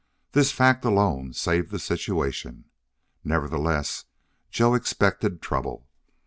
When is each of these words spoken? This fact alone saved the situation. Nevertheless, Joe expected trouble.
This 0.31 0.51
fact 0.51 0.83
alone 0.83 1.31
saved 1.33 1.69
the 1.69 1.77
situation. 1.77 2.65
Nevertheless, 3.23 4.05
Joe 4.49 4.73
expected 4.73 5.43
trouble. 5.43 5.87